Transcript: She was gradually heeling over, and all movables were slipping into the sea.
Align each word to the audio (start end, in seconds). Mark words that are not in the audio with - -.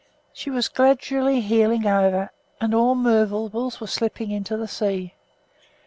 She 0.33 0.49
was 0.49 0.67
gradually 0.67 1.41
heeling 1.41 1.85
over, 1.85 2.31
and 2.59 2.73
all 2.73 2.95
movables 2.95 3.79
were 3.79 3.85
slipping 3.85 4.31
into 4.31 4.57
the 4.57 4.67
sea. 4.67 5.13